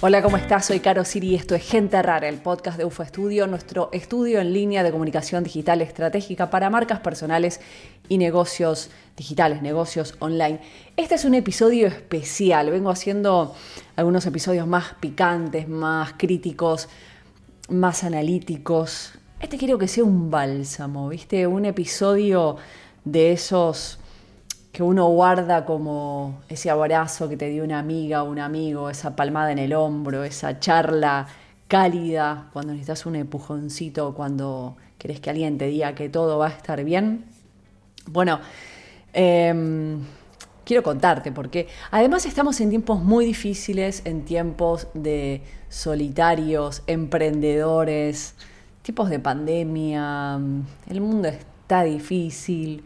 Hola, 0.00 0.22
¿cómo 0.22 0.36
estás? 0.36 0.66
Soy 0.66 0.78
Caro 0.78 1.04
Siri 1.04 1.30
y 1.30 1.34
esto 1.34 1.56
es 1.56 1.68
Gente 1.68 2.00
Rara, 2.00 2.28
el 2.28 2.36
podcast 2.36 2.78
de 2.78 2.84
UFO 2.84 3.02
Estudio, 3.02 3.48
nuestro 3.48 3.88
estudio 3.92 4.38
en 4.38 4.52
línea 4.52 4.84
de 4.84 4.92
comunicación 4.92 5.42
digital 5.42 5.82
estratégica 5.82 6.50
para 6.50 6.70
marcas 6.70 7.00
personales 7.00 7.60
y 8.08 8.18
negocios 8.18 8.90
digitales, 9.16 9.60
negocios 9.60 10.14
online. 10.20 10.60
Este 10.96 11.16
es 11.16 11.24
un 11.24 11.34
episodio 11.34 11.88
especial, 11.88 12.70
vengo 12.70 12.90
haciendo 12.90 13.56
algunos 13.96 14.24
episodios 14.24 14.68
más 14.68 14.94
picantes, 15.00 15.68
más 15.68 16.12
críticos, 16.16 16.88
más 17.68 18.04
analíticos. 18.04 19.14
Este 19.40 19.58
quiero 19.58 19.78
que 19.78 19.88
sea 19.88 20.04
un 20.04 20.30
bálsamo, 20.30 21.08
¿viste? 21.08 21.48
Un 21.48 21.64
episodio 21.64 22.54
de 23.04 23.32
esos 23.32 23.97
que 24.78 24.84
uno 24.84 25.08
guarda 25.08 25.64
como 25.64 26.40
ese 26.48 26.70
abrazo 26.70 27.28
que 27.28 27.36
te 27.36 27.48
dio 27.48 27.64
una 27.64 27.80
amiga 27.80 28.22
o 28.22 28.30
un 28.30 28.38
amigo, 28.38 28.90
esa 28.90 29.16
palmada 29.16 29.50
en 29.50 29.58
el 29.58 29.72
hombro, 29.72 30.22
esa 30.22 30.60
charla 30.60 31.26
cálida 31.66 32.46
cuando 32.52 32.74
necesitas 32.74 33.04
un 33.04 33.16
empujoncito, 33.16 34.14
cuando 34.14 34.76
querés 34.96 35.18
que 35.18 35.30
alguien 35.30 35.58
te 35.58 35.66
diga 35.66 35.96
que 35.96 36.08
todo 36.08 36.38
va 36.38 36.46
a 36.46 36.50
estar 36.50 36.84
bien. 36.84 37.24
Bueno, 38.06 38.38
em, 39.12 39.98
quiero 40.64 40.84
contarte 40.84 41.32
porque 41.32 41.66
además 41.90 42.24
estamos 42.24 42.60
en 42.60 42.70
tiempos 42.70 43.02
muy 43.02 43.24
difíciles, 43.26 44.02
en 44.04 44.24
tiempos 44.24 44.86
de 44.94 45.42
solitarios, 45.68 46.84
emprendedores, 46.86 48.36
tiempos 48.82 49.10
de 49.10 49.18
pandemia, 49.18 50.38
el 50.88 51.00
mundo 51.00 51.26
está 51.26 51.82
difícil 51.82 52.84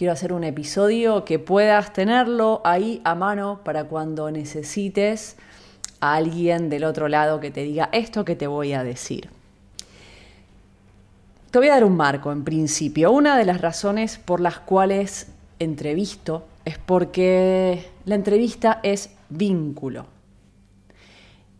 quiero 0.00 0.14
hacer 0.14 0.32
un 0.32 0.44
episodio 0.44 1.26
que 1.26 1.38
puedas 1.38 1.92
tenerlo 1.92 2.62
ahí 2.64 3.02
a 3.04 3.14
mano 3.14 3.60
para 3.62 3.84
cuando 3.84 4.30
necesites 4.30 5.36
a 6.00 6.14
alguien 6.14 6.70
del 6.70 6.84
otro 6.84 7.06
lado 7.06 7.38
que 7.38 7.50
te 7.50 7.64
diga 7.64 7.90
esto 7.92 8.24
que 8.24 8.34
te 8.34 8.46
voy 8.46 8.72
a 8.72 8.82
decir. 8.82 9.28
Te 11.50 11.58
voy 11.58 11.68
a 11.68 11.74
dar 11.74 11.84
un 11.84 11.98
marco 11.98 12.32
en 12.32 12.44
principio. 12.44 13.12
Una 13.12 13.36
de 13.36 13.44
las 13.44 13.60
razones 13.60 14.16
por 14.16 14.40
las 14.40 14.58
cuales 14.58 15.34
entrevisto 15.58 16.46
es 16.64 16.78
porque 16.78 17.84
la 18.06 18.14
entrevista 18.14 18.80
es 18.82 19.10
vínculo. 19.28 20.06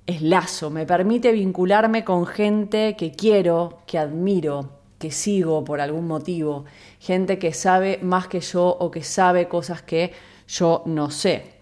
Es 0.06 0.22
lazo, 0.22 0.70
me 0.70 0.86
permite 0.86 1.30
vincularme 1.32 2.04
con 2.04 2.24
gente 2.24 2.96
que 2.96 3.12
quiero, 3.12 3.80
que 3.86 3.98
admiro, 3.98 4.79
que 5.00 5.10
sigo 5.10 5.64
por 5.64 5.80
algún 5.80 6.06
motivo, 6.06 6.66
gente 6.98 7.38
que 7.38 7.54
sabe 7.54 7.98
más 8.02 8.28
que 8.28 8.40
yo 8.40 8.68
o 8.68 8.90
que 8.90 9.02
sabe 9.02 9.48
cosas 9.48 9.80
que 9.80 10.12
yo 10.46 10.82
no 10.84 11.10
sé. 11.10 11.54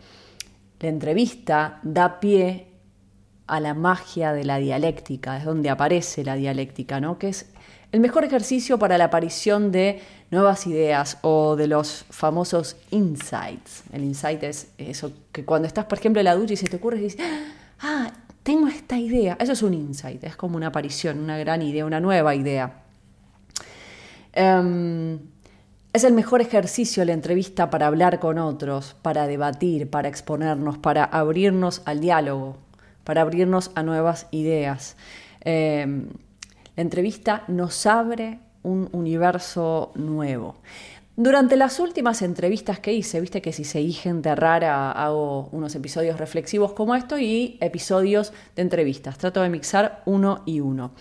La 0.81 0.89
entrevista 0.89 1.78
da 1.84 2.19
pie 2.19 2.66
a 3.47 3.61
la 3.61 3.75
magia 3.75 4.33
de 4.33 4.44
la 4.44 4.59
dialéctica, 4.59 5.39
es 5.39 5.44
donde 5.44 5.70
aparece 5.70 6.25
la 6.25 6.34
dialéctica, 6.34 7.00
¿no? 7.00 7.16
Que 7.16 7.28
es 7.28 7.47
el 7.92 8.00
mejor 8.00 8.25
ejercicio 8.25 8.77
para 8.77 8.98
la 8.98 9.05
aparición 9.05 9.70
de 9.70 10.03
nuevas 10.33 10.66
ideas 10.66 11.19
o 11.22 11.55
de 11.55 11.69
los 11.69 12.06
famosos 12.11 12.77
insights. 12.91 13.84
El 13.92 14.03
insight 14.03 14.42
es 14.42 14.72
eso 14.78 15.12
que 15.31 15.44
cuando 15.44 15.69
estás, 15.69 15.84
por 15.84 15.98
ejemplo, 15.98 16.19
en 16.19 16.25
la 16.25 16.34
ducha 16.34 16.55
y 16.55 16.56
se 16.56 16.66
te 16.66 16.77
ocurre 16.77 16.98
y 16.98 17.03
dices, 17.03 17.20
ah, 17.83 18.11
tengo 18.42 18.66
esta 18.66 18.98
idea. 18.98 19.36
Eso 19.39 19.53
es 19.53 19.62
un 19.62 19.75
insight, 19.75 20.25
es 20.25 20.34
como 20.34 20.56
una 20.56 20.66
aparición, 20.66 21.20
una 21.20 21.39
gran 21.39 21.62
idea, 21.62 21.86
una 21.86 22.00
nueva 22.00 22.34
idea. 22.34 22.88
Em, 24.41 25.19
es 25.92 26.05
el 26.05 26.12
mejor 26.12 26.41
ejercicio 26.41 27.05
la 27.05 27.12
entrevista 27.12 27.70
para 27.70 27.89
hablar 27.89 28.20
con 28.20 28.38
otros, 28.38 28.94
para 29.03 29.26
debatir, 29.26 29.91
para 29.91 30.06
exponernos, 30.06 30.78
para 30.78 31.03
abrirnos 31.03 31.82
al 31.87 31.99
diálogo, 31.99 32.56
para 33.03 33.22
abrirnos 33.22 33.72
a 33.75 33.82
nuevas 33.82 34.28
ideas. 34.31 34.97
Em, 35.41 36.06
la 36.77 36.82
entrevista 36.82 37.43
nos 37.48 37.84
abre 37.84 38.38
un 38.62 38.88
universo 38.93 39.91
nuevo. 39.97 40.54
Durante 41.21 41.56
las 41.56 41.81
últimas 41.81 42.23
entrevistas 42.23 42.79
que 42.79 42.93
hice, 42.93 43.21
viste 43.21 43.43
que 43.43 43.53
si 43.53 43.65
seguí 43.65 43.93
gente 43.93 44.33
rara 44.37 44.93
hago 44.93 45.49
unos 45.51 45.75
episodios 45.75 46.17
reflexivos 46.17 46.75
como 46.75 46.95
esto 46.95 47.19
y 47.19 47.59
episodios 47.61 48.33
de 48.55 48.62
entrevistas. 48.62 49.19
Trato 49.19 49.43
de 49.43 49.49
mixar 49.49 50.03
uno 50.05 50.45
y 50.47 50.61
uno. 50.61 50.93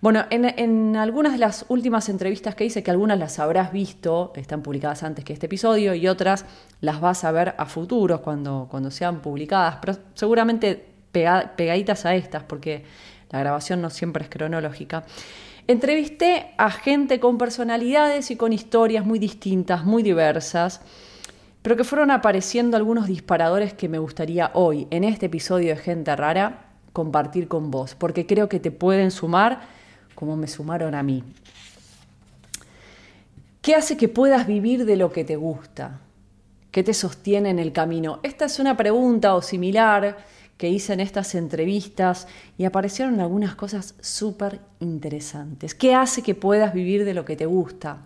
Bueno, 0.00 0.24
en, 0.30 0.96
algunas 0.96 1.34
de 1.34 1.38
las 1.40 1.66
últimas 1.68 2.08
entrevistas 2.08 2.54
que 2.54 2.64
hice, 2.64 2.82
que 2.82 2.90
algunas 2.90 3.18
las 3.18 3.38
habrás 3.38 3.70
visto, 3.70 4.32
están 4.36 4.62
publicadas 4.62 5.02
antes 5.02 5.22
que 5.22 5.34
este 5.34 5.44
episodio, 5.44 5.92
y 5.92 6.08
otras 6.08 6.46
las 6.80 7.02
vas 7.02 7.24
a 7.24 7.30
ver 7.30 7.54
a 7.58 7.66
futuros 7.66 8.20
cuando, 8.20 8.68
cuando 8.70 8.90
sean 8.90 9.20
publicadas, 9.20 9.76
pero 9.82 9.98
seguramente 10.14 10.82
pegaditas 11.12 12.06
a 12.06 12.14
estas, 12.14 12.42
porque 12.42 12.84
la 13.28 13.40
grabación 13.40 13.82
no 13.82 13.90
siempre 13.90 14.24
es 14.24 14.30
cronológica. 14.30 15.04
Entrevisté 15.70 16.54
a 16.56 16.70
gente 16.70 17.20
con 17.20 17.36
personalidades 17.36 18.30
y 18.30 18.36
con 18.36 18.54
historias 18.54 19.04
muy 19.04 19.18
distintas, 19.18 19.84
muy 19.84 20.02
diversas, 20.02 20.80
pero 21.60 21.76
que 21.76 21.84
fueron 21.84 22.10
apareciendo 22.10 22.78
algunos 22.78 23.06
disparadores 23.06 23.74
que 23.74 23.86
me 23.86 23.98
gustaría 23.98 24.50
hoy, 24.54 24.88
en 24.90 25.04
este 25.04 25.26
episodio 25.26 25.74
de 25.74 25.76
Gente 25.76 26.16
Rara, 26.16 26.70
compartir 26.94 27.48
con 27.48 27.70
vos, 27.70 27.94
porque 27.94 28.24
creo 28.24 28.48
que 28.48 28.60
te 28.60 28.70
pueden 28.70 29.10
sumar 29.10 29.60
como 30.14 30.36
me 30.36 30.48
sumaron 30.48 30.94
a 30.94 31.02
mí. 31.02 31.22
¿Qué 33.60 33.74
hace 33.74 33.98
que 33.98 34.08
puedas 34.08 34.46
vivir 34.46 34.86
de 34.86 34.96
lo 34.96 35.12
que 35.12 35.22
te 35.22 35.36
gusta? 35.36 36.00
¿Qué 36.70 36.82
te 36.82 36.94
sostiene 36.94 37.50
en 37.50 37.58
el 37.58 37.72
camino? 37.72 38.20
Esta 38.22 38.46
es 38.46 38.58
una 38.58 38.74
pregunta 38.74 39.34
o 39.34 39.42
similar 39.42 40.16
que 40.58 40.68
hice 40.68 40.92
en 40.92 41.00
estas 41.00 41.34
entrevistas 41.36 42.26
y 42.58 42.64
aparecieron 42.64 43.20
algunas 43.20 43.54
cosas 43.54 43.94
súper 44.00 44.60
interesantes. 44.80 45.74
¿Qué 45.74 45.94
hace 45.94 46.22
que 46.22 46.34
puedas 46.34 46.74
vivir 46.74 47.04
de 47.04 47.14
lo 47.14 47.24
que 47.24 47.36
te 47.36 47.46
gusta? 47.46 47.98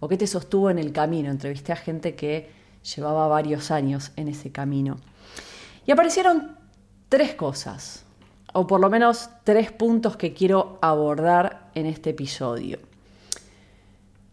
¿O 0.00 0.08
qué 0.08 0.16
te 0.16 0.28
sostuvo 0.28 0.70
en 0.70 0.78
el 0.78 0.92
camino? 0.92 1.30
Entrevisté 1.30 1.72
a 1.72 1.76
gente 1.76 2.14
que 2.14 2.50
llevaba 2.94 3.26
varios 3.26 3.72
años 3.72 4.12
en 4.14 4.28
ese 4.28 4.52
camino. 4.52 4.98
Y 5.84 5.90
aparecieron 5.90 6.56
tres 7.08 7.34
cosas 7.34 8.04
o 8.52 8.66
por 8.66 8.80
lo 8.80 8.88
menos 8.90 9.28
tres 9.44 9.72
puntos 9.72 10.16
que 10.16 10.32
quiero 10.32 10.78
abordar 10.80 11.70
en 11.74 11.86
este 11.86 12.10
episodio. 12.10 12.78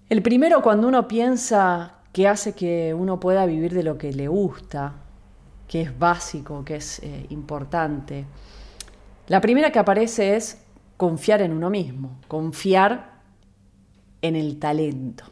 El 0.07 0.21
primero, 0.21 0.61
cuando 0.61 0.87
uno 0.87 1.07
piensa 1.07 1.95
que 2.13 2.27
hace 2.27 2.53
que 2.53 2.93
uno 2.93 3.19
pueda 3.19 3.45
vivir 3.45 3.73
de 3.73 3.83
lo 3.83 3.97
que 3.97 4.13
le 4.13 4.27
gusta, 4.27 4.93
que 5.67 5.81
es 5.81 5.97
básico, 5.97 6.63
que 6.63 6.75
es 6.75 6.99
eh, 6.99 7.25
importante, 7.29 8.25
la 9.27 9.41
primera 9.41 9.71
que 9.71 9.79
aparece 9.79 10.35
es 10.35 10.59
confiar 10.97 11.41
en 11.41 11.51
uno 11.51 11.69
mismo, 11.69 12.19
confiar 12.27 13.15
en 14.21 14.35
el 14.35 14.59
talento. 14.59 15.25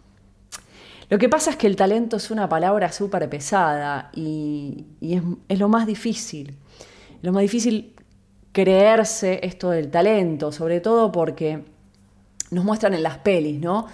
Lo 1.10 1.20
que 1.20 1.30
pasa 1.30 1.52
es 1.52 1.58
que 1.58 1.68
el 1.68 1.76
talento 1.76 2.18
es 2.18 2.32
una 2.32 2.50
palabra 2.50 2.92
súper 2.92 3.30
pesada 3.30 4.10
y, 4.14 4.86
es, 5.48 5.60
lo 5.60 5.70
más 5.70 5.86
difícil. 5.86 6.58
Lo 7.22 7.32
más 7.32 7.42
difícil 7.42 7.94
creerse 8.52 9.40
esto 9.44 9.70
del 9.70 9.92
talento, 9.92 10.52
sobre 10.52 10.80
todo 10.80 11.12
porque 11.12 11.64
nos 12.50 12.64
muestran 12.66 12.94
en 12.96 13.04
las 13.04 13.20
pelis, 13.20 13.60
¿no? 13.60 13.88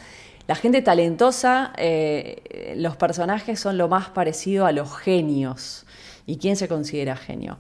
La 0.47 0.55
gente 0.55 0.81
talentosa, 0.81 1.73
eh, 1.77 2.73
los 2.77 2.95
personajes 2.95 3.59
son 3.59 3.77
lo 3.77 3.87
más 3.87 4.09
parecido 4.09 4.65
a 4.65 4.71
los 4.71 4.97
genios. 4.97 5.85
¿Y 6.29 6.37
quién 6.37 6.55
se 6.55 6.67
considera 6.67 7.15
genio? 7.15 7.57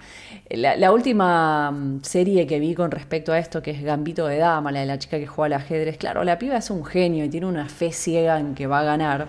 La, 0.51 0.91
última 0.91 1.71
mm, 1.71 2.03
serie 2.03 2.45
que 2.45 2.59
vi 2.59 2.75
con 2.75 2.91
respecto 2.91 3.31
a 3.33 3.39
esto, 3.39 3.63
que 3.63 3.71
es 3.71 3.81
Gambito 3.81 4.27
de 4.27 4.37
Dama, 4.37 4.71
la 4.71 4.81
de 4.81 4.85
la 4.85 4.99
chica 4.99 5.17
que 5.17 5.25
juega 5.25 5.55
al 5.55 5.61
ajedrez, 5.63 5.97
claro, 5.97 6.23
la 6.23 6.37
piba 6.37 6.55
es 6.57 6.69
un 6.69 6.85
genio 6.85 7.25
y 7.25 7.29
tiene 7.29 7.47
una 7.47 7.67
fe 7.67 7.91
ciega 7.91 8.39
en 8.39 8.53
que 8.53 8.67
va 8.67 8.81
a 8.81 8.83
ganar 8.83 9.27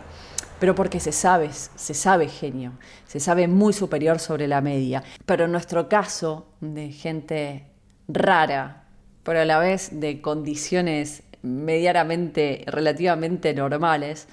pero 0.59 0.75
porque 0.75 1.01
se 1.01 1.11
sabe, 1.11 1.49
se 1.53 1.95
sabe 1.95 2.29
genio, 2.29 2.73
se 3.07 3.19
sabe 3.19 3.49
muy 3.49 3.73
superior 3.73 4.19
sobre 4.19 4.47
la 4.47 4.61
media. 4.61 5.03
Pero 5.25 5.47
en 5.47 5.53
nuestro 5.53 5.89
caso, 5.89 6.49
de 6.61 6.93
gente 6.93 7.65
rara, 8.09 8.85
pero 9.23 9.41
a 9.41 9.47
la 9.47 9.59
vez 9.59 9.89
de 10.01 10.21
condiciones 10.21 11.23
medianamente, 11.41 12.65
relativamente 12.67 13.55
normales, 13.55 14.29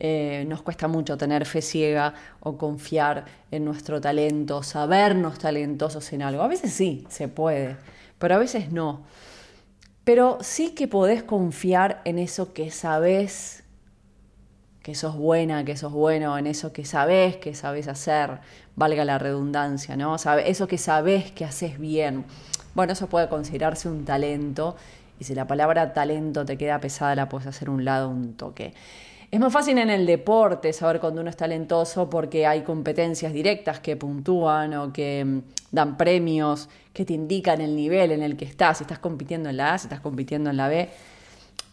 eh, 0.00 0.44
nos 0.48 0.62
cuesta 0.62 0.88
mucho 0.88 1.16
tener 1.16 1.46
fe 1.46 1.62
ciega 1.62 2.14
o 2.40 2.58
confiar 2.58 3.24
en 3.50 3.64
nuestro 3.64 4.00
talento, 4.00 4.62
sabernos 4.62 5.38
talentosos 5.38 6.12
en 6.12 6.22
algo. 6.22 6.42
A 6.42 6.48
veces 6.48 6.72
sí, 6.72 7.06
se 7.08 7.28
puede, 7.28 7.76
pero 8.18 8.34
a 8.34 8.38
veces 8.38 8.72
no. 8.72 9.02
Pero 10.04 10.38
sí 10.40 10.74
que 10.74 10.88
podés 10.88 11.22
confiar 11.22 12.02
en 12.04 12.18
eso 12.18 12.52
que 12.52 12.70
sabes 12.70 13.64
que 14.82 14.94
sos 14.94 15.16
buena, 15.16 15.64
que 15.64 15.78
sos 15.78 15.92
bueno 15.92 16.36
en 16.36 16.46
eso 16.46 16.74
que 16.74 16.84
sabés 16.84 17.36
que 17.36 17.54
sabés 17.54 17.88
hacer, 17.88 18.40
valga 18.76 19.06
la 19.06 19.18
redundancia, 19.18 19.96
¿no? 19.96 20.16
Eso 20.16 20.68
que 20.68 20.76
sabés 20.76 21.32
que 21.32 21.46
haces 21.46 21.78
bien. 21.78 22.26
Bueno, 22.74 22.92
eso 22.92 23.08
puede 23.08 23.30
considerarse 23.30 23.88
un 23.88 24.04
talento 24.04 24.76
y 25.18 25.24
si 25.24 25.34
la 25.34 25.46
palabra 25.46 25.94
talento 25.94 26.44
te 26.44 26.58
queda 26.58 26.80
pesada 26.80 27.14
la 27.14 27.30
puedes 27.30 27.46
hacer 27.46 27.70
un 27.70 27.86
lado 27.86 28.10
un 28.10 28.34
toque. 28.34 28.74
Es 29.30 29.40
más 29.40 29.52
fácil 29.52 29.78
en 29.78 29.90
el 29.90 30.06
deporte 30.06 30.72
saber 30.72 31.00
cuando 31.00 31.20
uno 31.20 31.30
es 31.30 31.36
talentoso 31.36 32.08
porque 32.08 32.46
hay 32.46 32.62
competencias 32.62 33.32
directas 33.32 33.80
que 33.80 33.96
puntúan 33.96 34.74
o 34.74 34.92
que 34.92 35.24
mm, 35.24 35.42
dan 35.72 35.96
premios, 35.96 36.68
que 36.92 37.04
te 37.04 37.14
indican 37.14 37.60
el 37.60 37.74
nivel 37.74 38.12
en 38.12 38.22
el 38.22 38.36
que 38.36 38.44
estás, 38.44 38.78
si 38.78 38.84
estás 38.84 38.98
compitiendo 38.98 39.48
en 39.48 39.56
la 39.56 39.74
A, 39.74 39.78
si 39.78 39.86
estás 39.86 40.00
compitiendo 40.00 40.50
en 40.50 40.56
la 40.56 40.68
B. 40.68 40.88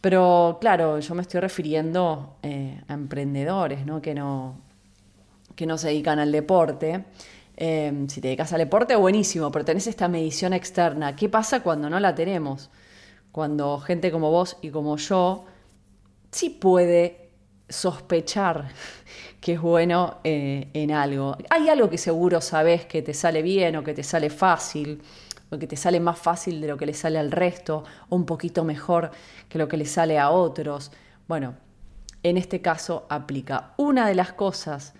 Pero 0.01 0.57
claro, 0.59 0.99
yo 0.99 1.15
me 1.15 1.21
estoy 1.21 1.39
refiriendo 1.39 2.37
eh, 2.41 2.81
a 2.87 2.93
emprendedores 2.93 3.85
¿no? 3.85 4.01
Que, 4.01 4.15
no, 4.15 4.55
que 5.55 5.67
no 5.67 5.77
se 5.77 5.89
dedican 5.89 6.19
al 6.19 6.31
deporte. 6.31 7.05
Em, 7.57 8.07
si 8.09 8.21
te 8.21 8.29
dedicas 8.29 8.51
al 8.53 8.59
deporte, 8.59 8.95
buenísimo, 8.95 9.51
pero 9.51 9.63
tenés 9.63 9.85
esta 9.85 10.07
medición 10.07 10.53
externa. 10.53 11.15
¿Qué 11.15 11.29
pasa 11.29 11.61
cuando 11.61 11.89
no 11.89 11.99
la 11.99 12.15
tenemos? 12.15 12.71
Cuando 13.31 13.79
gente 13.79 14.11
como 14.11 14.31
vos 14.31 14.57
y 14.61 14.71
como 14.71 14.97
yo 14.97 15.45
sí 16.31 16.49
puede 16.49 17.20
sospechar 17.71 18.69
que 19.39 19.53
es 19.53 19.61
bueno 19.61 20.19
eh, 20.23 20.69
en 20.73 20.91
algo. 20.91 21.35
Hay 21.49 21.67
algo 21.69 21.89
que 21.89 21.97
seguro 21.97 22.41
sabes 22.41 22.85
que 22.85 23.01
te 23.01 23.13
sale 23.13 23.41
bien 23.41 23.75
o 23.75 23.83
que 23.83 23.93
te 23.93 24.03
sale 24.03 24.29
fácil, 24.29 25.01
o 25.49 25.57
que 25.57 25.67
te 25.67 25.75
sale 25.75 25.99
más 25.99 26.19
fácil 26.19 26.61
de 26.61 26.67
lo 26.67 26.77
que 26.77 26.85
le 26.85 26.93
sale 26.93 27.19
al 27.19 27.31
resto, 27.31 27.83
o 28.09 28.15
un 28.15 28.25
poquito 28.25 28.63
mejor 28.63 29.11
que 29.49 29.57
lo 29.57 29.67
que 29.67 29.77
le 29.77 29.85
sale 29.85 30.19
a 30.19 30.29
otros. 30.29 30.91
Bueno, 31.27 31.55
en 32.23 32.37
este 32.37 32.61
caso 32.61 33.05
aplica. 33.09 33.73
Una 33.77 34.07
de 34.07 34.15
las 34.15 34.33
cosas 34.33 34.93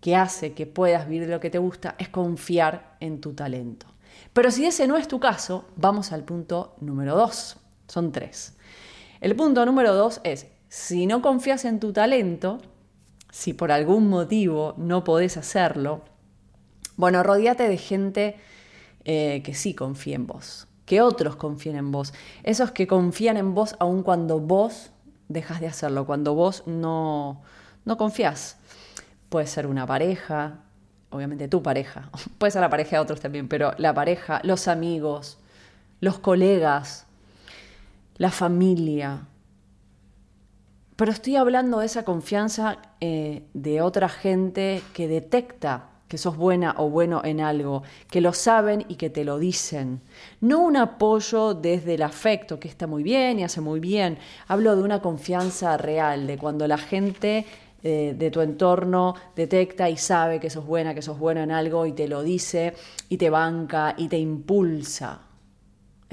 que 0.00 0.14
hace 0.14 0.52
que 0.52 0.66
puedas 0.66 1.08
vivir 1.08 1.28
lo 1.28 1.40
que 1.40 1.50
te 1.50 1.58
gusta 1.58 1.96
es 1.98 2.08
confiar 2.10 2.96
en 3.00 3.20
tu 3.20 3.32
talento. 3.32 3.86
Pero 4.32 4.50
si 4.50 4.66
ese 4.66 4.86
no 4.86 4.96
es 4.96 5.08
tu 5.08 5.18
caso, 5.18 5.64
vamos 5.76 6.12
al 6.12 6.24
punto 6.24 6.76
número 6.80 7.16
dos. 7.16 7.56
Son 7.88 8.12
tres. 8.12 8.56
El 9.20 9.34
punto 9.34 9.64
número 9.64 9.94
dos 9.94 10.20
es 10.24 10.46
si 10.76 11.06
no 11.06 11.22
confías 11.22 11.64
en 11.64 11.80
tu 11.80 11.94
talento, 11.94 12.58
si 13.30 13.54
por 13.54 13.72
algún 13.72 14.10
motivo 14.10 14.74
no 14.76 15.04
podés 15.04 15.38
hacerlo, 15.38 16.02
bueno, 16.98 17.22
rodeate 17.22 17.66
de 17.66 17.78
gente 17.78 18.36
eh, 19.06 19.40
que 19.42 19.54
sí 19.54 19.72
confíe 19.72 20.14
en 20.16 20.26
vos, 20.26 20.68
que 20.84 21.00
otros 21.00 21.36
confíen 21.36 21.76
en 21.76 21.92
vos, 21.92 22.12
esos 22.42 22.72
que 22.72 22.86
confían 22.86 23.38
en 23.38 23.54
vos 23.54 23.74
aun 23.78 24.02
cuando 24.02 24.38
vos 24.38 24.90
dejas 25.28 25.60
de 25.60 25.68
hacerlo, 25.68 26.04
cuando 26.04 26.34
vos 26.34 26.62
no, 26.66 27.40
no 27.86 27.96
confías. 27.96 28.58
Puede 29.30 29.46
ser 29.46 29.66
una 29.66 29.86
pareja, 29.86 30.58
obviamente 31.08 31.48
tu 31.48 31.62
pareja, 31.62 32.10
puede 32.38 32.50
ser 32.50 32.60
la 32.60 32.68
pareja 32.68 32.96
de 32.96 33.02
otros 33.02 33.20
también, 33.20 33.48
pero 33.48 33.72
la 33.78 33.94
pareja, 33.94 34.42
los 34.44 34.68
amigos, 34.68 35.38
los 36.00 36.18
colegas, 36.18 37.06
la 38.18 38.30
familia, 38.30 39.26
pero 40.96 41.12
estoy 41.12 41.36
hablando 41.36 41.80
de 41.80 41.86
esa 41.86 42.04
confianza 42.04 42.78
eh, 43.00 43.44
de 43.52 43.82
otra 43.82 44.08
gente 44.08 44.82
que 44.94 45.08
detecta 45.08 45.90
que 46.08 46.18
sos 46.18 46.36
buena 46.36 46.74
o 46.78 46.88
bueno 46.88 47.20
en 47.24 47.40
algo, 47.40 47.82
que 48.10 48.20
lo 48.20 48.32
saben 48.32 48.84
y 48.88 48.94
que 48.94 49.10
te 49.10 49.24
lo 49.24 49.38
dicen. 49.38 50.00
No 50.40 50.60
un 50.60 50.76
apoyo 50.76 51.54
desde 51.54 51.94
el 51.94 52.02
afecto, 52.02 52.60
que 52.60 52.68
está 52.68 52.86
muy 52.86 53.02
bien 53.02 53.40
y 53.40 53.44
hace 53.44 53.60
muy 53.60 53.80
bien. 53.80 54.18
Hablo 54.46 54.76
de 54.76 54.82
una 54.82 55.02
confianza 55.02 55.76
real, 55.76 56.26
de 56.26 56.38
cuando 56.38 56.68
la 56.68 56.78
gente 56.78 57.44
eh, 57.82 58.14
de 58.16 58.30
tu 58.30 58.40
entorno 58.40 59.14
detecta 59.34 59.90
y 59.90 59.96
sabe 59.96 60.40
que 60.40 60.48
sos 60.48 60.64
buena, 60.64 60.94
que 60.94 61.02
sos 61.02 61.18
bueno 61.18 61.42
en 61.42 61.50
algo 61.50 61.86
y 61.86 61.92
te 61.92 62.08
lo 62.08 62.22
dice 62.22 62.74
y 63.08 63.16
te 63.16 63.28
banca 63.28 63.94
y 63.96 64.08
te 64.08 64.18
impulsa. 64.18 65.25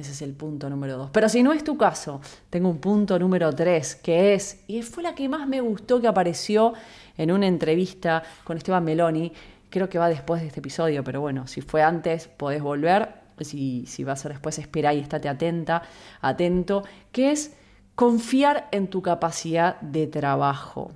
Ese 0.04 0.12
es 0.12 0.22
el 0.22 0.34
punto 0.34 0.70
número 0.70 0.98
dos. 0.98 1.12
Pero 1.12 1.30
si 1.30 1.44
no 1.44 1.54
es 1.54 1.64
tu 1.64 1.78
caso, 1.78 2.20
tengo 2.50 2.68
un 2.68 2.80
punto 2.80 3.18
número 3.18 3.54
tres, 3.54 3.96
que 3.96 4.34
es, 4.34 4.62
y 4.68 4.82
fue 4.82 5.02
la 5.02 5.16
que 5.16 5.30
más 5.30 5.48
me 5.48 5.62
gustó 5.62 6.02
que 6.02 6.10
apareció 6.10 6.74
en 7.18 7.32
una 7.32 7.48
entrevista 7.48 8.22
con 8.44 8.58
Esteban 8.58 8.84
Meloni, 8.84 9.32
creo 9.70 9.88
que 9.88 9.98
va 9.98 10.10
después 10.10 10.42
de 10.42 10.48
este 10.48 10.60
episodio, 10.60 11.06
pero 11.06 11.22
bueno, 11.22 11.48
si 11.48 11.62
fue 11.62 11.82
antes, 11.82 12.28
podés 12.28 12.62
volver, 12.62 13.14
si, 13.40 13.86
si 13.86 14.04
va 14.04 14.12
a 14.12 14.18
ser 14.18 14.34
después, 14.34 14.60
espera 14.60 14.94
y 14.94 15.00
estate 15.00 15.30
atenta, 15.30 15.84
atento, 16.20 16.84
que 17.14 17.32
es 17.32 17.54
confiar 17.96 18.68
en 18.74 18.90
tu 18.90 19.02
capacidad 19.02 19.80
de 19.80 20.08
trabajo. 20.08 20.92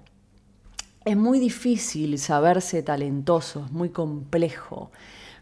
Es 1.05 1.15
muy 1.15 1.39
difícil 1.39 2.19
saberse 2.19 2.83
talentoso, 2.83 3.63
es 3.63 3.71
muy 3.71 3.87
complejo, 3.87 4.91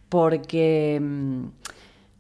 porque 0.08 1.00
mm, 1.02 1.46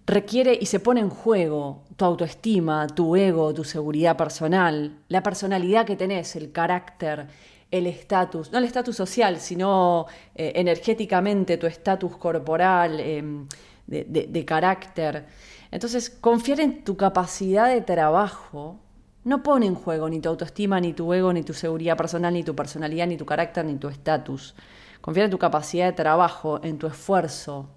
requiere 0.05 0.57
y 0.59 0.65
se 0.67 0.79
pone 0.79 1.01
en 1.01 1.09
juego 1.09 1.83
tu 1.95 2.05
autoestima, 2.05 2.87
tu 2.87 3.15
ego, 3.15 3.53
tu 3.53 3.63
seguridad 3.63 4.15
personal, 4.17 4.99
la 5.07 5.23
personalidad 5.23 5.85
que 5.85 5.95
tenés, 5.95 6.35
el 6.35 6.51
carácter, 6.51 7.27
el 7.71 7.87
estatus, 7.87 8.51
no 8.51 8.59
el 8.59 8.65
estatus 8.65 8.95
social, 8.95 9.39
sino 9.39 10.05
eh, 10.35 10.53
energéticamente 10.55 11.57
tu 11.57 11.67
estatus 11.67 12.17
corporal, 12.17 12.99
em, 12.99 13.47
de, 13.87 14.45
carácter. 14.45 15.25
Entonces, 15.71 16.09
confiar 16.09 16.59
en 16.59 16.83
tu 16.83 16.95
capacidad 16.97 17.69
de 17.69 17.81
trabajo 17.81 18.79
no 19.23 19.43
pone 19.43 19.65
en 19.65 19.75
juego 19.75 20.09
ni 20.09 20.19
tu 20.19 20.29
autoestima, 20.29 20.79
ni 20.79 20.93
tu 20.93 21.13
ego, 21.13 21.33
ni 21.33 21.43
tu 21.43 21.53
seguridad 21.53 21.97
personal, 21.97 22.33
ni 22.33 22.43
tu 22.43 22.55
personalidad, 22.55 23.07
ni 23.07 23.17
tu 23.17 23.25
carácter, 23.25 23.65
ni 23.65 23.75
tu 23.75 23.87
estatus. 23.87 24.55
Confiar 25.01 25.25
en 25.25 25.31
tu 25.31 25.37
capacidad 25.37 25.85
de 25.87 25.93
trabajo, 25.93 26.59
en 26.63 26.77
tu 26.77 26.87
esfuerzo, 26.87 27.69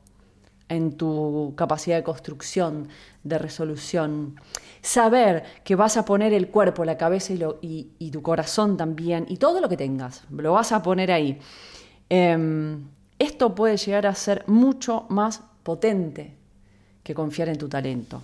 en 0.68 0.92
tu 0.96 1.54
capacidad 1.56 1.96
de 1.96 2.02
construcción, 2.02 2.88
de 3.24 3.38
resolución. 3.38 4.36
Saber 4.80 5.44
que 5.64 5.74
vas 5.74 5.96
a 5.96 6.04
poner 6.04 6.32
el 6.32 6.48
cuerpo, 6.48 6.84
la 6.84 6.96
cabeza 6.96 7.32
y, 7.32 8.10
tu 8.10 8.22
corazón 8.22 8.76
también, 8.76 9.26
y 9.28 9.36
todo 9.36 9.60
lo 9.60 9.68
que 9.68 9.76
tengas, 9.76 10.24
lo 10.30 10.52
vas 10.52 10.72
a 10.72 10.82
poner 10.82 11.10
ahí. 11.10 11.38
Em, 12.08 12.88
esto 13.18 13.54
puede 13.54 13.76
llegar 13.76 14.06
a 14.06 14.14
ser 14.14 14.44
mucho 14.46 15.06
más 15.08 15.42
potente 15.62 16.34
que 17.02 17.14
confiar 17.14 17.48
en 17.48 17.58
tu 17.58 17.68
talento. 17.68 18.22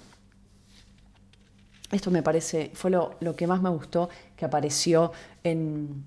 Esto 1.90 2.10
me 2.10 2.22
parece, 2.22 2.70
fue 2.74 2.90
lo 2.90 3.36
que 3.36 3.46
más 3.46 3.60
me 3.60 3.70
gustó 3.70 4.08
que 4.36 4.44
apareció 4.44 5.12
en, 5.42 6.04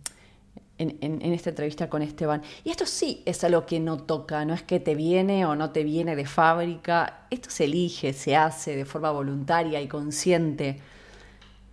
en, 0.77 1.33
esta 1.33 1.49
entrevista 1.49 1.89
con 1.89 2.01
Esteban. 2.01 2.41
Y 2.63 2.69
esto 2.69 2.85
sí 2.85 3.23
es 3.25 3.43
algo 3.43 3.65
que 3.65 3.79
no 3.79 3.97
toca, 3.97 4.45
no 4.45 4.53
es 4.53 4.63
que 4.63 4.79
te 4.79 4.95
viene 4.95 5.45
o 5.45 5.55
no 5.55 5.71
te 5.71 5.83
viene 5.83 6.15
de 6.15 6.25
fábrica, 6.25 7.25
esto 7.29 7.49
se 7.49 7.65
elige, 7.65 8.13
se 8.13 8.35
hace 8.35 8.75
de 8.75 8.85
forma 8.85 9.11
voluntaria 9.11 9.81
y 9.81 9.87
consciente. 9.87 10.79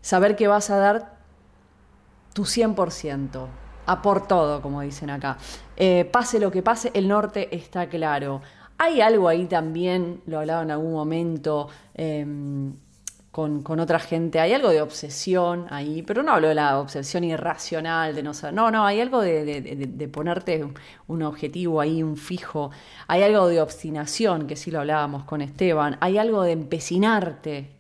Saber 0.01 0.37
que 0.37 0.49
vas 0.49 0.71
a 0.71 0.77
dar 0.77 1.19
tu 2.33 2.45
100%, 2.45 3.47
a 3.87 4.03
por 4.03 4.27
todo, 4.27 4.61
como 4.61 4.81
dicen 4.81 5.11
acá. 5.11 5.39
Eh, 5.77 6.05
pase 6.11 6.41
lo 6.41 6.51
que 6.51 6.63
pase, 6.63 6.91
el 6.95 7.09
norte 7.09 7.55
está 7.55 7.89
claro. 7.89 8.43
Hay 8.79 9.01
algo 9.01 9.29
ahí 9.29 9.47
también, 9.47 10.21
lo 10.27 10.41
hablaba 10.41 10.63
en 10.63 10.71
algún 10.73 10.93
momento, 10.93 11.69
em, 11.95 12.75
con, 13.35 13.81
otra 13.81 13.99
gente. 13.99 14.39
Hay 14.39 14.53
algo 14.53 14.69
de 14.69 14.81
obsesión 14.81 15.67
ahí, 15.71 16.03
pero 16.03 16.23
no 16.23 16.31
hablo 16.31 16.47
de 16.47 16.55
la 16.55 16.79
obsesión 16.79 17.25
irracional, 17.25 18.15
de 18.15 18.23
no 18.23 18.33
saber. 18.33 18.55
No, 18.55 18.71
no, 18.71 18.87
hay 18.87 19.01
algo 19.01 19.21
de, 19.21 20.09
ponerte 20.13 20.65
un 21.09 21.23
objetivo 21.25 21.81
ahí, 21.81 22.01
un 22.05 22.17
fijo. 22.17 22.71
Hay 23.09 23.25
algo 23.25 23.49
de 23.49 23.61
obstinación, 23.61 24.47
que 24.47 24.55
sí 24.55 24.71
lo 24.71 24.79
hablábamos 24.79 25.25
con 25.25 25.41
Esteban. 25.41 25.97
Hay 26.01 26.17
algo 26.17 26.45
de 26.45 26.53
empecinarte. 26.53 27.71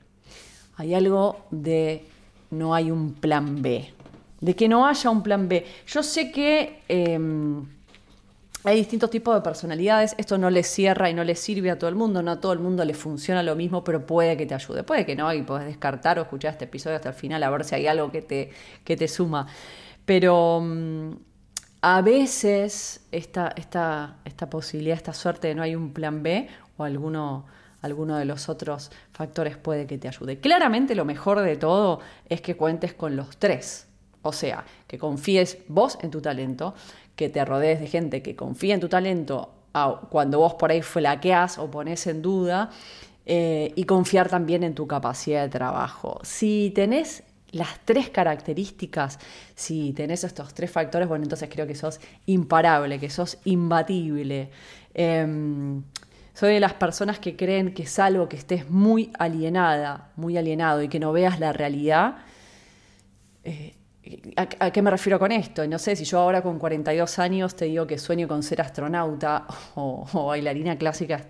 Hay 0.76 0.92
algo 0.92 1.46
de 1.52 2.04
no 2.50 2.74
hay 2.74 2.90
un 2.90 3.14
plan 3.14 3.62
B. 3.62 3.94
De 4.40 4.56
que 4.56 4.68
no 4.68 4.88
haya 4.88 5.08
un 5.08 5.22
plan 5.22 5.48
B. 5.48 5.64
Yo 5.86 6.02
sé 6.02 6.32
que. 6.32 6.82
Em, 6.88 7.64
hay 8.64 8.76
distintos 8.76 9.10
tipos 9.10 9.34
de 9.34 9.42
personalidades, 9.42 10.14
esto 10.16 10.38
no 10.38 10.48
le 10.48 10.62
cierra 10.62 11.10
y 11.10 11.14
no 11.14 11.22
le 11.22 11.34
sirve 11.34 11.70
a 11.70 11.78
todo 11.78 11.88
el 11.88 11.96
mundo, 11.96 12.22
no 12.22 12.30
a 12.30 12.40
todo 12.40 12.54
el 12.54 12.60
mundo 12.60 12.84
le 12.84 12.94
funciona 12.94 13.42
lo 13.42 13.54
mismo, 13.56 13.84
pero 13.84 14.06
puede 14.06 14.38
que 14.38 14.46
te 14.46 14.54
ayude, 14.54 14.82
puede 14.82 15.04
que 15.04 15.14
no, 15.14 15.32
y 15.34 15.42
puedes 15.42 15.66
descartar 15.66 16.18
o 16.18 16.22
escuchar 16.22 16.52
este 16.52 16.64
episodio 16.64 16.96
hasta 16.96 17.10
el 17.10 17.14
final 17.14 17.42
a 17.42 17.50
ver 17.50 17.64
si 17.64 17.74
hay 17.74 17.86
algo 17.86 18.10
que 18.10 18.22
te, 18.22 18.50
que 18.82 18.96
te 18.96 19.06
suma. 19.06 19.46
Pero 20.06 20.62
mm, 20.62 21.10
a 21.82 22.00
veces 22.00 23.06
esta, 23.12 23.52
esta, 23.56 24.16
esta 24.24 24.48
posibilidad, 24.48 24.96
esta 24.96 25.12
suerte 25.12 25.48
de 25.48 25.54
no 25.54 25.62
hay 25.62 25.76
un 25.76 25.92
plan 25.92 26.22
B 26.22 26.48
o 26.78 26.84
alguno 26.84 27.44
alguno 27.82 28.16
de 28.16 28.24
los 28.24 28.48
otros 28.48 28.90
factores 29.12 29.58
puede 29.58 29.86
que 29.86 29.98
te 29.98 30.08
ayude. 30.08 30.40
Claramente 30.40 30.94
lo 30.94 31.04
mejor 31.04 31.40
de 31.40 31.56
todo 31.56 32.00
es 32.30 32.40
que 32.40 32.56
cuentes 32.56 32.94
con 32.94 33.14
los 33.14 33.36
tres. 33.36 33.86
O 34.22 34.32
sea, 34.32 34.64
que 34.86 34.98
confíes 34.98 35.58
vos 35.68 35.98
en 36.00 36.10
tu 36.10 36.22
talento, 36.22 36.74
que 37.16 37.28
te 37.28 37.44
rodees 37.44 37.80
de 37.80 37.86
gente 37.86 38.22
que 38.22 38.36
confía 38.36 38.74
en 38.74 38.80
tu 38.80 38.88
talento 38.88 39.50
cuando 40.08 40.38
vos 40.38 40.54
por 40.54 40.70
ahí 40.70 40.82
flaqueas 40.82 41.58
o 41.58 41.68
pones 41.68 42.06
en 42.06 42.22
duda, 42.22 42.70
eh, 43.26 43.72
y 43.74 43.84
confiar 43.84 44.28
también 44.28 44.62
en 44.64 44.74
tu 44.74 44.86
capacidad 44.86 45.42
de 45.42 45.48
trabajo. 45.48 46.20
Si 46.22 46.72
tenés 46.74 47.22
las 47.52 47.80
tres 47.86 48.10
características, 48.10 49.18
si 49.54 49.94
tenés 49.94 50.24
estos 50.24 50.52
tres 50.52 50.70
factores, 50.70 51.08
bueno, 51.08 51.24
entonces 51.24 51.48
creo 51.50 51.66
que 51.66 51.74
sos 51.74 52.00
imparable, 52.26 53.00
que 53.00 53.08
sos 53.08 53.38
imbatible. 53.44 54.50
Em, 54.92 55.82
soy 56.34 56.54
de 56.54 56.60
las 56.60 56.74
personas 56.74 57.18
que 57.18 57.34
creen 57.34 57.72
que 57.72 57.86
salvo 57.86 58.28
que 58.28 58.36
estés 58.36 58.68
muy 58.68 59.10
alienada, 59.18 60.10
muy 60.16 60.36
alienado 60.36 60.82
y 60.82 60.88
que 60.88 61.00
no 61.00 61.12
veas 61.12 61.40
la 61.40 61.52
realidad, 61.52 62.16
eh, 63.44 63.74
¿A, 64.36 64.70
qué 64.70 64.82
me 64.82 64.90
refiero 64.90 65.18
con 65.18 65.32
esto? 65.32 65.66
No 65.66 65.78
sé, 65.78 65.96
si 65.96 66.04
yo 66.04 66.18
ahora 66.18 66.42
con 66.42 66.58
42 66.58 67.18
años 67.18 67.54
te 67.56 67.66
digo 67.66 67.86
que 67.86 67.98
sueño 67.98 68.28
con 68.28 68.42
ser 68.42 68.60
astronauta 68.60 69.46
o, 69.76 70.06
bailarina 70.26 70.76
clásica, 70.76 71.24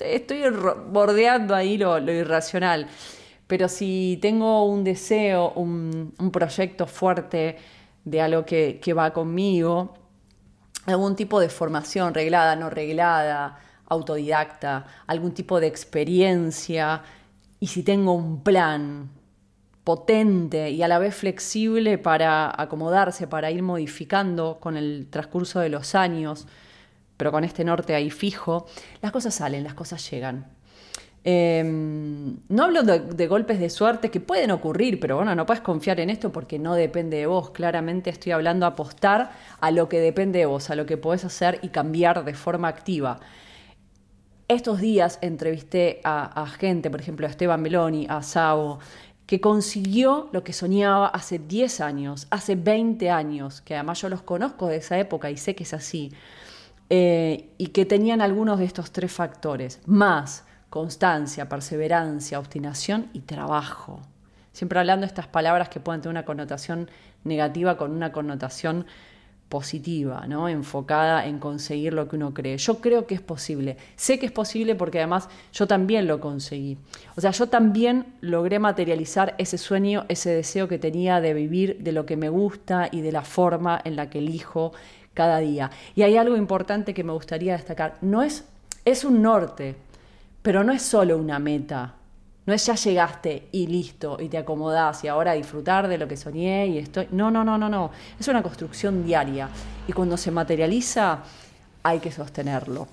estoy 0.00 0.42
bordeando 0.90 1.54
ahí 1.54 1.78
lo, 1.78 1.98
irracional. 2.10 2.88
Pero 3.46 3.68
si 3.68 4.18
tengo 4.20 4.64
un 4.64 4.82
deseo, 4.82 5.52
un, 5.52 6.12
proyecto 6.32 6.86
fuerte 6.86 7.56
de 8.04 8.20
algo 8.20 8.44
que, 8.44 8.94
va 8.96 9.12
conmigo, 9.12 9.94
algún 10.86 11.14
tipo 11.14 11.38
de 11.38 11.50
formación 11.50 12.14
reglada, 12.14 12.56
no 12.56 12.68
reglada, 12.68 13.58
autodidacta, 13.86 14.86
algún 15.06 15.34
tipo 15.34 15.60
de 15.60 15.68
experiencia, 15.68 17.02
y 17.60 17.68
si 17.68 17.84
tengo 17.84 18.12
un 18.12 18.42
plan 18.42 19.21
potente 19.84 20.70
y 20.70 20.82
a 20.82 20.88
la 20.88 20.98
vez 20.98 21.14
flexible 21.14 21.98
para 21.98 22.52
acomodarse, 22.60 23.26
para 23.26 23.50
ir 23.50 23.62
modificando 23.62 24.58
con 24.60 24.76
el 24.76 25.08
transcurso 25.10 25.60
de 25.60 25.68
los 25.68 25.94
años, 25.94 26.46
pero 27.16 27.32
con 27.32 27.44
este 27.44 27.64
norte 27.64 27.94
ahí 27.94 28.10
fijo, 28.10 28.66
las 29.00 29.12
cosas 29.12 29.34
salen, 29.34 29.64
las 29.64 29.74
cosas 29.74 30.08
llegan. 30.10 30.46
Em, 31.24 32.36
no 32.48 32.64
hablo 32.64 32.82
de, 32.82 33.26
golpes 33.28 33.60
de 33.60 33.70
suerte 33.70 34.10
que 34.10 34.18
pueden 34.18 34.50
ocurrir, 34.50 34.98
pero 34.98 35.16
bueno, 35.16 35.34
no 35.36 35.46
puedes 35.46 35.62
confiar 35.62 36.00
en 36.00 36.10
esto 36.10 36.32
porque 36.32 36.58
no 36.58 36.74
depende 36.74 37.18
de 37.18 37.26
vos. 37.26 37.50
Claramente 37.50 38.10
estoy 38.10 38.32
hablando 38.32 38.66
apostar 38.66 39.30
a 39.60 39.70
lo 39.70 39.88
que 39.88 40.00
depende 40.00 40.40
de 40.40 40.46
vos, 40.46 40.70
a 40.70 40.74
lo 40.74 40.84
que 40.84 40.96
podés 40.96 41.24
hacer 41.24 41.60
y 41.62 41.68
cambiar 41.68 42.24
de 42.24 42.34
forma 42.34 42.68
activa. 42.68 43.20
Estos 44.48 44.80
días 44.80 45.18
entrevisté 45.22 46.00
a, 46.04 46.46
gente, 46.58 46.90
por 46.90 47.00
ejemplo, 47.00 47.26
a 47.26 47.30
Esteban 47.30 47.62
Meloni, 47.62 48.06
a 48.08 48.22
Sabo, 48.22 48.80
que 49.32 49.40
consiguió 49.40 50.28
lo 50.32 50.44
que 50.44 50.52
soñaba 50.52 51.06
hace 51.06 51.38
10 51.38 51.80
años, 51.80 52.26
hace 52.28 52.54
20 52.54 53.08
años, 53.08 53.62
que 53.62 53.74
además 53.74 53.98
yo 54.02 54.10
los 54.10 54.20
conozco 54.20 54.66
de 54.66 54.76
esa 54.76 54.98
época 54.98 55.30
y 55.30 55.38
sé 55.38 55.54
que 55.54 55.62
es 55.62 55.72
así, 55.72 56.12
eh, 56.90 57.48
y 57.56 57.68
que 57.68 57.86
tenían 57.86 58.20
algunos 58.20 58.58
de 58.58 58.66
estos 58.66 58.92
tres 58.92 59.10
factores, 59.10 59.80
más 59.86 60.44
constancia, 60.68 61.48
perseverancia, 61.48 62.38
obstinación 62.38 63.08
y 63.14 63.20
trabajo. 63.20 64.02
Siempre 64.52 64.78
hablando 64.78 65.06
de 65.06 65.08
estas 65.08 65.28
palabras 65.28 65.70
que 65.70 65.80
pueden 65.80 66.02
tener 66.02 66.12
una 66.12 66.26
connotación 66.26 66.90
negativa 67.24 67.78
con 67.78 67.92
una 67.92 68.12
connotación 68.12 68.84
positiva, 69.52 70.24
¿no? 70.26 70.48
enfocada 70.48 71.26
en 71.26 71.38
conseguir 71.38 71.92
lo 71.92 72.08
que 72.08 72.16
uno 72.16 72.32
cree. 72.32 72.56
Yo 72.56 72.80
creo 72.80 73.06
que 73.06 73.14
es 73.14 73.20
posible. 73.20 73.76
Sé 73.96 74.18
que 74.18 74.24
es 74.24 74.32
posible 74.32 74.74
porque 74.74 74.96
además 74.96 75.28
yo 75.52 75.66
también 75.66 76.06
lo 76.06 76.20
conseguí. 76.20 76.78
O 77.16 77.20
sea, 77.20 77.32
yo 77.32 77.50
también 77.50 78.14
logré 78.22 78.58
materializar 78.58 79.34
ese 79.36 79.58
sueño, 79.58 80.06
ese 80.08 80.30
deseo 80.30 80.68
que 80.68 80.78
tenía 80.78 81.20
de 81.20 81.34
vivir 81.34 81.76
de 81.80 81.92
lo 81.92 82.06
que 82.06 82.16
me 82.16 82.30
gusta 82.30 82.88
y 82.90 83.02
de 83.02 83.12
la 83.12 83.24
forma 83.24 83.78
en 83.84 83.94
la 83.94 84.08
que 84.08 84.20
elijo 84.20 84.72
cada 85.12 85.36
día. 85.40 85.70
Y 85.94 86.00
hay 86.00 86.16
algo 86.16 86.38
importante 86.38 86.94
que 86.94 87.04
me 87.04 87.12
gustaría 87.12 87.52
destacar. 87.52 87.98
No 88.00 88.22
es, 88.22 88.46
es 88.86 89.04
un 89.04 89.20
norte, 89.20 89.76
pero 90.40 90.64
no 90.64 90.72
es 90.72 90.80
solo 90.80 91.18
una 91.18 91.38
meta. 91.38 91.96
No 92.44 92.52
es 92.52 92.66
ya 92.66 92.74
llegaste 92.74 93.48
y 93.52 93.68
listo, 93.68 94.16
y 94.20 94.28
te 94.28 94.38
acomodás 94.38 95.04
y 95.04 95.08
ahora 95.08 95.34
disfrutar 95.34 95.86
de 95.86 95.96
lo 95.96 96.08
que 96.08 96.16
soñé 96.16 96.66
y 96.66 96.78
estoy. 96.78 97.06
No, 97.12 97.30
no, 97.30 97.44
no, 97.44 97.56
no, 97.56 97.68
no. 97.68 97.92
Es 98.18 98.26
una 98.26 98.42
construcción 98.42 99.04
diaria. 99.04 99.48
Y 99.86 99.92
cuando 99.92 100.16
se 100.16 100.32
materializa, 100.32 101.22
hay 101.84 102.00
que 102.00 102.10
sostenerlo. 102.10 102.88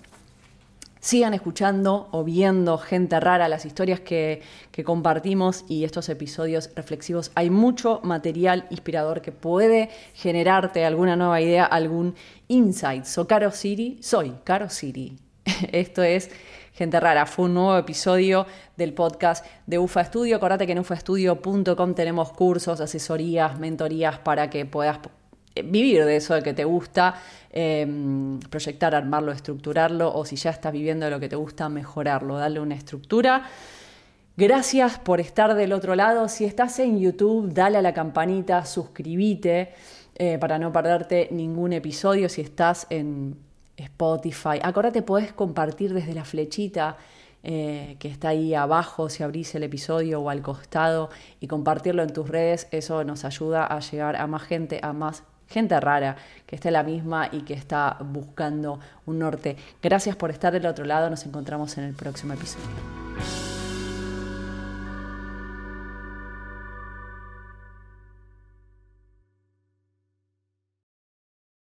Sigan 0.99 1.33
escuchando 1.33 2.09
o 2.11 2.23
viendo 2.23 2.77
gente 2.77 3.19
rara, 3.19 3.47
las 3.47 3.65
historias 3.65 4.01
que, 4.01 4.41
que, 4.71 4.83
compartimos 4.83 5.63
y 5.69 5.85
estos 5.85 6.09
episodios 6.09 6.69
reflexivos. 6.75 7.31
Hay 7.35 7.49
mucho 7.49 8.01
material 8.03 8.67
inspirador 8.69 9.21
que 9.21 9.31
puede 9.31 9.89
generarte 10.13 10.85
alguna 10.85 11.15
nueva 11.15 11.39
idea, 11.41 11.63
algún 11.63 12.15
insight. 12.49 13.05
So, 13.05 13.27
Caro 13.27 13.51
City, 13.51 13.97
soy 14.01 14.35
Caro 14.43 14.69
City. 14.69 15.17
Esto 15.71 16.03
es 16.03 16.29
Gente 16.79 16.97
Rara. 16.97 17.25
Fue 17.25 17.43
un 17.43 17.55
nuevo 17.55 17.77
episodio 17.77 18.47
del 18.77 18.93
podcast 18.93 19.45
de 19.67 19.77
UFA 19.77 20.05
Studio. 20.05 20.37
Acordate 20.37 20.65
que 20.65 20.71
en 20.71 20.79
ufastudio.com 20.79 21.93
tenemos 21.93 22.31
cursos, 22.31 22.79
asesorías, 22.79 23.59
mentorías 23.59 24.19
para 24.19 24.49
que 24.49 24.65
puedas 24.65 24.99
eh, 25.55 25.63
vivir 25.63 26.05
de 26.05 26.15
eso 26.15 26.35
de 26.35 26.41
que 26.41 26.53
te 26.53 26.63
gusta, 26.63 27.15
em, 27.51 28.39
proyectar, 28.39 28.95
armarlo, 28.95 29.33
estructurarlo, 29.33 30.15
o 30.15 30.23
si 30.23 30.37
ya 30.37 30.51
estás 30.51 30.71
viviendo 30.71 31.03
de 31.03 31.11
lo 31.11 31.19
que 31.19 31.27
te 31.27 31.35
gusta, 31.35 31.67
mejorarlo, 31.67 32.37
darle 32.37 32.61
una 32.61 32.75
estructura. 32.75 33.43
Gracias 34.37 34.99
por 34.99 35.19
estar 35.19 35.55
del 35.55 35.73
otro 35.73 35.95
lado. 35.95 36.29
Si 36.29 36.45
estás 36.45 36.79
en 36.79 36.97
YouTube, 36.97 37.53
dale 37.53 37.77
a 37.77 37.81
la 37.81 37.93
campanita, 37.93 38.65
suscríbete 38.65 39.73
eh, 40.15 40.37
para 40.39 40.57
no 40.57 40.71
perderte 40.71 41.27
ningún 41.31 41.73
episodio. 41.73 42.29
Si 42.29 42.39
estás 42.39 42.87
en 42.89 43.48
Spotify. 43.83 44.59
Acordate, 44.61 45.01
puedes 45.01 45.33
compartir 45.33 45.93
desde 45.93 46.13
la 46.13 46.25
flechita 46.25 46.97
eh, 47.41 47.95
que 47.99 48.09
está 48.09 48.29
ahí 48.29 48.53
abajo 48.53 49.09
si 49.09 49.23
abrís 49.23 49.55
el 49.55 49.63
episodio 49.63 50.21
o 50.21 50.29
al 50.29 50.41
costado 50.41 51.09
y 51.39 51.47
compartirlo 51.47 52.03
en 52.03 52.11
tus 52.11 52.27
redes. 52.27 52.67
Eso 52.71 53.03
nos 53.03 53.23
ayuda 53.25 53.65
a 53.65 53.79
llegar 53.79 54.17
a 54.17 54.27
más 54.27 54.43
gente, 54.43 54.79
a 54.83 54.91
más 54.93 55.23
gente 55.47 55.79
rara 55.79 56.17
que 56.45 56.55
esté 56.55 56.69
la 56.69 56.83
misma 56.83 57.29
y 57.31 57.41
que 57.41 57.53
está 57.53 57.97
buscando 58.01 58.79
un 59.05 59.19
norte. 59.19 59.55
Gracias 59.81 60.15
por 60.15 60.31
estar 60.31 60.53
del 60.53 60.65
otro 60.65 60.85
lado. 60.85 61.09
Nos 61.09 61.25
encontramos 61.25 61.77
en 61.77 61.85
el 61.85 61.93
próximo 61.93 62.33
episodio. 62.33 63.08